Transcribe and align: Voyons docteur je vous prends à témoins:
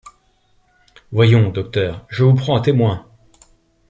Voyons 1.11 1.51
docteur 1.51 2.07
je 2.09 2.23
vous 2.23 2.33
prends 2.33 2.55
à 2.57 2.61
témoins: 2.61 3.05